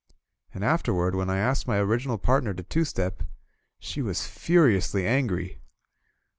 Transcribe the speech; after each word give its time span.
And.afterward, 0.55 1.13
when 1.13 1.29
I 1.29 1.37
asked 1.37 1.67
my 1.67 1.77
original 1.77 2.17
partner 2.17 2.55
to 2.55 2.63
two 2.63 2.85
step, 2.85 3.21
she 3.77 4.01
was 4.01 4.25
furiously 4.25 5.05
angry. 5.05 5.61